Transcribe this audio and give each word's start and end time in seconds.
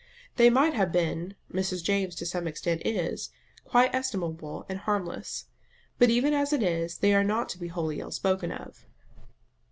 They 0.37 0.49
might 0.49 0.73
have 0.73 0.91
been 0.91 1.35
Mrs. 1.53 1.83
James 1.83 2.15
to 2.15 2.25
some 2.25 2.47
extent 2.47 2.81
is 2.83 3.29
quite 3.65 3.93
estimable 3.93 4.65
and 4.67 4.79
harmless; 4.79 5.45
but 5.99 6.09
even 6.09 6.33
as 6.33 6.51
it 6.51 6.63
is, 6.63 6.97
they 6.97 7.13
are 7.13 7.23
not 7.23 7.49
to 7.49 7.59
be 7.59 7.67
wholly 7.67 7.99
ill 7.99 8.09
spoken 8.09 8.51
of. 8.51 8.87